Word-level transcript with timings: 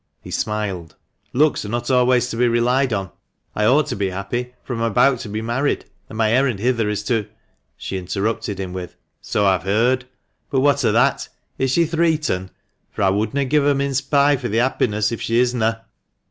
He 0.19 0.31
smiled." 0.31 0.95
Looks 1.31 1.63
are 1.63 1.69
not 1.69 1.91
always 1.91 2.27
to 2.31 2.35
be 2.35 2.47
relied 2.47 2.91
on. 2.91 3.11
I 3.55 3.65
ought 3.65 3.85
to 3.85 3.95
be 3.95 4.09
happy, 4.09 4.55
for 4.63 4.73
I 4.75 4.79
am 4.79 4.81
about 4.81 5.19
to 5.19 5.29
be 5.29 5.43
married, 5.43 5.85
and 6.09 6.17
my 6.17 6.31
errand 6.31 6.57
hither 6.57 6.89
is 6.89 7.03
to" 7.03 7.27
She 7.77 7.99
interrupted 7.99 8.59
him 8.59 8.73
with— 8.73 8.95
"So 9.31 9.45
I've 9.45 9.61
heard. 9.61 10.05
But 10.49 10.61
what 10.61 10.83
o' 10.83 10.91
that? 10.91 11.29
Is 11.59 11.69
she 11.69 11.85
th' 11.85 11.93
reet 11.99 12.31
un? 12.31 12.49
For 12.89 13.03
I 13.03 13.09
wouldna 13.09 13.45
give 13.45 13.63
a 13.63 13.75
mince 13.75 14.01
pie 14.01 14.37
for 14.37 14.47
thi' 14.49 14.55
happiness 14.57 15.11
if 15.11 15.21
she 15.21 15.39
isna." 15.39 15.85